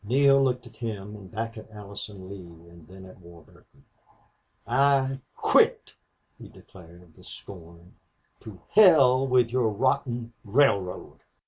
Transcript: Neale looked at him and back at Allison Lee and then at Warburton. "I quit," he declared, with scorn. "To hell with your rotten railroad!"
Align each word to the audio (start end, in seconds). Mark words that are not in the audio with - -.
Neale 0.03 0.41
looked 0.43 0.65
at 0.65 0.77
him 0.77 1.15
and 1.15 1.29
back 1.29 1.59
at 1.59 1.69
Allison 1.69 2.27
Lee 2.27 2.67
and 2.67 2.87
then 2.87 3.05
at 3.05 3.19
Warburton. 3.19 3.85
"I 4.65 5.19
quit," 5.37 5.95
he 6.39 6.49
declared, 6.49 7.15
with 7.15 7.27
scorn. 7.27 7.93
"To 8.39 8.59
hell 8.71 9.27
with 9.27 9.51
your 9.51 9.69
rotten 9.69 10.33
railroad!" 10.43 11.19